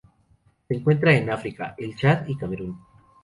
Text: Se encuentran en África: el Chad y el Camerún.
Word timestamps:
Se 0.67 0.73
encuentran 0.73 1.13
en 1.17 1.29
África: 1.29 1.75
el 1.77 1.95
Chad 1.95 2.25
y 2.25 2.31
el 2.31 2.37
Camerún. 2.39 2.79